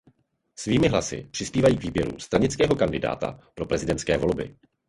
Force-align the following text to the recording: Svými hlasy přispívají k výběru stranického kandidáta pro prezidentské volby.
Svými 0.55 0.87
hlasy 0.89 1.27
přispívají 1.31 1.77
k 1.77 1.81
výběru 1.83 2.19
stranického 2.19 2.75
kandidáta 2.75 3.39
pro 3.55 3.65
prezidentské 3.65 4.17
volby. 4.17 4.57